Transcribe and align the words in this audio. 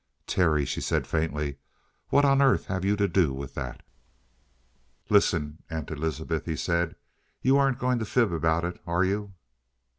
"Terry," 0.25 0.65
she 0.65 0.81
said 0.81 1.05
faintly, 1.05 1.57
"what 2.09 2.25
on 2.25 2.41
earth 2.41 2.65
have 2.65 2.83
you 2.83 2.95
to 2.95 3.07
do 3.07 3.31
with 3.35 3.53
that" 3.53 3.83
"Listen, 5.11 5.61
Aunt 5.69 5.91
Elizabeth," 5.91 6.45
he 6.47 6.55
said, 6.55 6.95
"you 7.43 7.55
aren't 7.55 7.77
going 7.77 7.99
to 7.99 8.05
fib 8.05 8.33
about 8.33 8.65
it, 8.65 8.81
are 8.87 9.03
you?" 9.05 9.35